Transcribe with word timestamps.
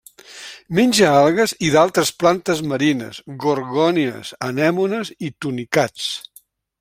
Menja 0.77 1.09
algues 1.17 1.53
i 1.67 1.69
d'altres 1.75 2.11
plantes 2.23 2.63
marines, 2.71 3.21
gorgònies, 3.45 4.35
anemones 4.51 5.13
i 5.29 5.31
tunicats. 5.47 6.09